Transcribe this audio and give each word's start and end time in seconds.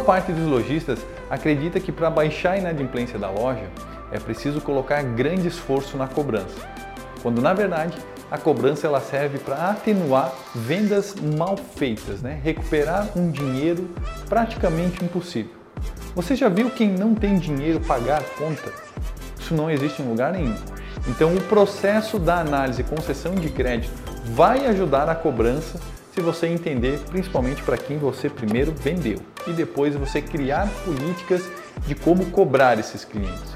parte 0.00 0.32
dos 0.32 0.46
lojistas 0.46 0.98
acredita 1.30 1.80
que 1.80 1.92
para 1.92 2.10
baixar 2.10 2.52
a 2.52 2.58
inadimplência 2.58 3.18
da 3.18 3.30
loja 3.30 3.66
é 4.12 4.18
preciso 4.18 4.60
colocar 4.60 5.02
grande 5.02 5.48
esforço 5.48 5.96
na 5.96 6.06
cobrança, 6.06 6.56
quando 7.22 7.40
na 7.40 7.52
verdade 7.52 7.96
a 8.30 8.38
cobrança 8.38 8.86
ela 8.86 9.00
serve 9.00 9.38
para 9.38 9.70
atenuar 9.70 10.32
vendas 10.54 11.14
mal 11.36 11.56
feitas, 11.56 12.20
né? 12.20 12.40
recuperar 12.42 13.08
um 13.16 13.30
dinheiro 13.30 13.88
praticamente 14.28 15.04
impossível. 15.04 15.52
Você 16.14 16.34
já 16.34 16.48
viu 16.48 16.70
quem 16.70 16.90
não 16.90 17.14
tem 17.14 17.38
dinheiro 17.38 17.80
pagar 17.80 18.22
conta? 18.38 18.72
Isso 19.38 19.54
não 19.54 19.70
existe 19.70 20.00
em 20.00 20.08
lugar 20.08 20.32
nenhum. 20.32 20.54
Então, 21.08 21.34
o 21.34 21.40
processo 21.42 22.18
da 22.18 22.38
análise 22.38 22.80
e 22.80 22.84
concessão 22.84 23.34
de 23.34 23.50
crédito 23.50 23.92
vai 24.24 24.66
ajudar 24.66 25.08
a 25.08 25.14
cobrança 25.14 25.78
se 26.14 26.20
você 26.20 26.46
entender 26.46 27.00
principalmente 27.10 27.60
para 27.64 27.76
quem 27.76 27.98
você 27.98 28.30
primeiro 28.30 28.72
vendeu 28.72 29.18
e 29.48 29.52
depois 29.52 29.96
você 29.96 30.22
criar 30.22 30.68
políticas 30.84 31.42
de 31.84 31.96
como 31.96 32.26
cobrar 32.26 32.78
esses 32.78 33.04
clientes. 33.04 33.52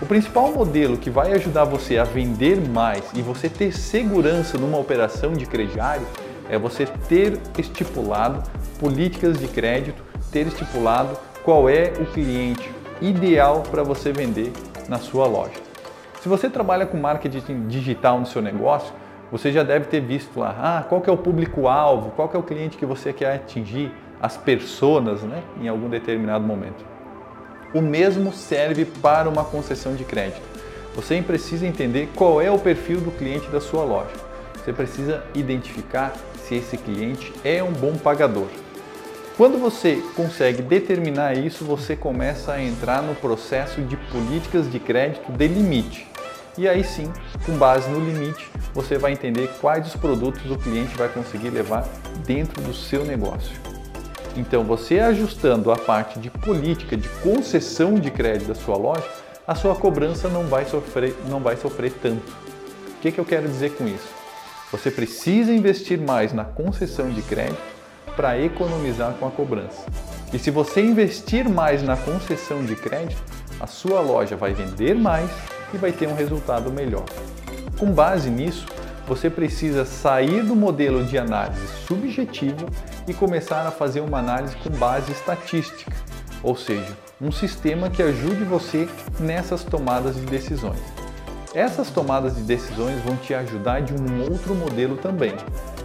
O 0.00 0.04
principal 0.04 0.52
modelo 0.52 0.98
que 0.98 1.08
vai 1.08 1.32
ajudar 1.32 1.64
você 1.64 1.96
a 1.96 2.04
vender 2.04 2.60
mais 2.60 3.02
e 3.14 3.22
você 3.22 3.48
ter 3.48 3.72
segurança 3.72 4.58
numa 4.58 4.76
operação 4.76 5.32
de 5.32 5.46
crediário 5.46 6.06
é 6.50 6.58
você 6.58 6.84
ter 7.08 7.40
estipulado 7.56 8.42
políticas 8.78 9.38
de 9.38 9.48
crédito, 9.48 10.02
ter 10.30 10.46
estipulado 10.46 11.16
qual 11.42 11.70
é 11.70 11.94
o 11.98 12.04
cliente 12.04 12.70
ideal 13.00 13.62
para 13.62 13.82
você 13.82 14.12
vender 14.12 14.52
na 14.90 14.98
sua 14.98 15.26
loja. 15.26 15.54
Se 16.20 16.28
você 16.28 16.50
trabalha 16.50 16.84
com 16.84 16.98
marketing 16.98 17.66
digital 17.66 18.20
no 18.20 18.26
seu 18.26 18.42
negócio, 18.42 18.92
você 19.32 19.50
já 19.50 19.62
deve 19.62 19.86
ter 19.86 20.00
visto 20.00 20.38
lá, 20.38 20.54
ah, 20.60 20.84
qual 20.86 21.00
que 21.00 21.08
é 21.08 21.12
o 21.12 21.16
público-alvo, 21.16 22.10
qual 22.10 22.28
que 22.28 22.36
é 22.36 22.38
o 22.38 22.42
cliente 22.42 22.76
que 22.76 22.84
você 22.84 23.14
quer 23.14 23.34
atingir, 23.34 23.90
as 24.20 24.36
personas, 24.36 25.22
né, 25.22 25.42
em 25.58 25.66
algum 25.66 25.88
determinado 25.88 26.44
momento. 26.44 26.84
O 27.74 27.80
mesmo 27.80 28.30
serve 28.30 28.84
para 28.84 29.30
uma 29.30 29.42
concessão 29.42 29.94
de 29.96 30.04
crédito. 30.04 30.42
Você 30.94 31.20
precisa 31.22 31.66
entender 31.66 32.10
qual 32.14 32.42
é 32.42 32.50
o 32.50 32.58
perfil 32.58 33.00
do 33.00 33.10
cliente 33.10 33.48
da 33.48 33.60
sua 33.60 33.82
loja. 33.82 34.12
Você 34.54 34.70
precisa 34.70 35.24
identificar 35.34 36.12
se 36.36 36.56
esse 36.56 36.76
cliente 36.76 37.32
é 37.42 37.62
um 37.62 37.72
bom 37.72 37.96
pagador. 37.96 38.46
Quando 39.38 39.58
você 39.58 40.02
consegue 40.14 40.60
determinar 40.60 41.38
isso, 41.38 41.64
você 41.64 41.96
começa 41.96 42.52
a 42.52 42.62
entrar 42.62 43.02
no 43.02 43.14
processo 43.14 43.80
de 43.80 43.96
políticas 43.96 44.70
de 44.70 44.78
crédito 44.78 45.32
de 45.32 45.48
limite. 45.48 46.11
E 46.58 46.68
aí 46.68 46.84
sim, 46.84 47.10
com 47.46 47.56
base 47.56 47.88
no 47.88 47.98
limite, 47.98 48.50
você 48.74 48.98
vai 48.98 49.12
entender 49.12 49.48
quais 49.60 49.86
os 49.86 49.96
produtos 49.96 50.50
o 50.50 50.58
cliente 50.58 50.94
vai 50.96 51.08
conseguir 51.08 51.48
levar 51.48 51.88
dentro 52.26 52.60
do 52.62 52.74
seu 52.74 53.04
negócio. 53.04 53.56
Então, 54.36 54.64
você 54.64 54.98
ajustando 54.98 55.70
a 55.70 55.76
parte 55.76 56.18
de 56.18 56.30
política 56.30 56.96
de 56.96 57.08
concessão 57.22 57.94
de 57.94 58.10
crédito 58.10 58.48
da 58.48 58.54
sua 58.54 58.76
loja, 58.76 59.06
a 59.46 59.54
sua 59.54 59.74
cobrança 59.74 60.28
não 60.28 60.44
vai 60.44 60.64
sofrer, 60.64 61.14
não 61.28 61.40
vai 61.40 61.56
sofrer 61.56 61.92
tanto. 62.02 62.30
O 62.96 63.00
que, 63.00 63.12
que 63.12 63.18
eu 63.18 63.24
quero 63.24 63.48
dizer 63.48 63.72
com 63.72 63.86
isso? 63.86 64.08
Você 64.70 64.90
precisa 64.90 65.52
investir 65.52 65.98
mais 65.98 66.32
na 66.32 66.44
concessão 66.44 67.10
de 67.10 67.20
crédito 67.22 67.60
para 68.16 68.38
economizar 68.38 69.14
com 69.14 69.26
a 69.26 69.30
cobrança. 69.30 69.84
E 70.32 70.38
se 70.38 70.50
você 70.50 70.80
investir 70.80 71.48
mais 71.48 71.82
na 71.82 71.96
concessão 71.96 72.64
de 72.64 72.74
crédito, 72.74 73.22
a 73.60 73.66
sua 73.66 74.00
loja 74.00 74.34
vai 74.34 74.54
vender 74.54 74.94
mais 74.94 75.30
e 75.74 75.78
vai 75.78 75.92
ter 75.92 76.08
um 76.08 76.14
resultado 76.14 76.72
melhor. 76.72 77.04
Com 77.78 77.92
base 77.92 78.30
nisso, 78.30 78.66
você 79.06 79.28
precisa 79.28 79.84
sair 79.84 80.42
do 80.42 80.54
modelo 80.54 81.04
de 81.04 81.18
análise 81.18 81.66
subjetiva 81.86 82.66
e 83.06 83.12
começar 83.12 83.66
a 83.66 83.70
fazer 83.70 84.00
uma 84.00 84.18
análise 84.18 84.56
com 84.56 84.70
base 84.70 85.10
estatística, 85.12 85.92
ou 86.42 86.56
seja, 86.56 86.96
um 87.20 87.32
sistema 87.32 87.90
que 87.90 88.02
ajude 88.02 88.44
você 88.44 88.88
nessas 89.18 89.64
tomadas 89.64 90.14
de 90.14 90.22
decisões. 90.22 90.80
Essas 91.54 91.90
tomadas 91.90 92.36
de 92.36 92.42
decisões 92.42 93.02
vão 93.02 93.16
te 93.16 93.34
ajudar 93.34 93.82
de 93.82 93.92
um 93.92 94.22
outro 94.22 94.54
modelo 94.54 94.96
também. 94.96 95.34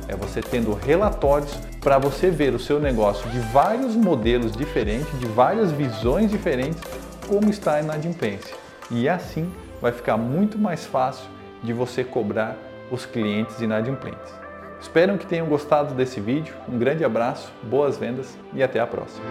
É 0.08 0.16
você 0.16 0.40
tendo 0.40 0.74
relatórios 0.74 1.54
para 1.82 1.98
você 1.98 2.30
ver 2.30 2.56
o 2.56 2.60
seu 2.60 2.80
negócio 2.80 3.30
de 3.30 3.40
vários 3.52 3.94
modelos 3.94 4.54
diferentes, 4.54 5.20
de 5.20 5.26
várias 5.26 5.72
visões 5.72 6.32
diferentes, 6.32 6.82
como 7.28 7.50
está 7.50 7.74
a 7.74 7.82
inadimplência. 7.82 8.56
E 8.90 9.10
assim 9.10 9.52
vai 9.82 9.92
ficar 9.92 10.18
muito 10.18 10.58
mais 10.58 10.86
fácil 10.86 11.28
de 11.64 11.74
você 11.74 12.04
cobrar 12.04 12.56
os 12.92 13.06
clientes 13.06 13.62
inadimplentes. 13.62 14.34
Espero 14.80 15.18
que 15.18 15.26
tenham 15.26 15.48
gostado 15.48 15.94
desse 15.94 16.20
vídeo. 16.20 16.54
Um 16.70 16.78
grande 16.78 17.04
abraço, 17.04 17.52
boas 17.64 17.98
vendas 17.98 18.38
e 18.54 18.62
até 18.62 18.80
a 18.80 18.88
próxima. 18.88 19.26